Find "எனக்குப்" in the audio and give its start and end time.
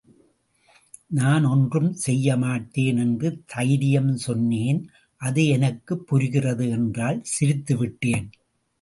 5.47-6.07